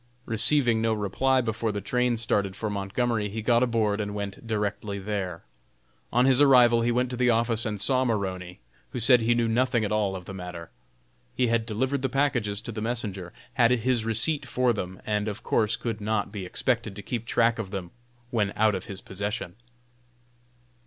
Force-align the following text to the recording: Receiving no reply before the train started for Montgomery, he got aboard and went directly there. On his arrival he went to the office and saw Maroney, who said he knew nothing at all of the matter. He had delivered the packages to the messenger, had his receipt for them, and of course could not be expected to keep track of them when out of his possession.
Receiving 0.25 0.81
no 0.81 0.95
reply 0.95 1.41
before 1.41 1.71
the 1.71 1.79
train 1.79 2.17
started 2.17 2.55
for 2.55 2.71
Montgomery, 2.71 3.29
he 3.29 3.43
got 3.43 3.61
aboard 3.61 4.01
and 4.01 4.15
went 4.15 4.47
directly 4.47 4.97
there. 4.97 5.43
On 6.11 6.25
his 6.25 6.41
arrival 6.41 6.81
he 6.81 6.91
went 6.91 7.11
to 7.11 7.15
the 7.15 7.29
office 7.29 7.67
and 7.67 7.79
saw 7.79 8.03
Maroney, 8.03 8.59
who 8.93 8.99
said 8.99 9.21
he 9.21 9.35
knew 9.35 9.47
nothing 9.47 9.85
at 9.85 9.91
all 9.91 10.15
of 10.15 10.25
the 10.25 10.33
matter. 10.33 10.71
He 11.35 11.49
had 11.49 11.67
delivered 11.67 12.01
the 12.01 12.09
packages 12.09 12.61
to 12.61 12.71
the 12.71 12.81
messenger, 12.81 13.31
had 13.53 13.69
his 13.69 14.03
receipt 14.03 14.43
for 14.43 14.73
them, 14.73 14.99
and 15.05 15.27
of 15.27 15.43
course 15.43 15.75
could 15.75 16.01
not 16.01 16.31
be 16.31 16.47
expected 16.47 16.95
to 16.95 17.03
keep 17.03 17.27
track 17.27 17.59
of 17.59 17.69
them 17.69 17.91
when 18.31 18.53
out 18.55 18.73
of 18.73 18.85
his 18.85 19.01
possession. 19.01 19.53